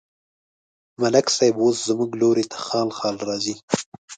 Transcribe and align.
ملک 1.01 1.25
صاحب 1.35 1.55
اوس 1.63 1.77
زموږ 1.89 2.11
لوري 2.21 2.45
ته 2.51 2.57
خال 2.65 2.89
خال 2.97 3.15
راځي. 3.27 3.55